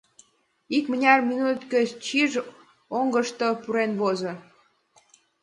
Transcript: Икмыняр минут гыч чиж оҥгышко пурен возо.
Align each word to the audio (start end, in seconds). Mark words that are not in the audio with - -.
Икмыняр 0.77 1.19
минут 1.29 1.59
гыч 1.73 1.89
чиж 2.05 2.31
оҥгышко 2.97 3.47
пурен 3.63 3.91
возо. 4.01 4.33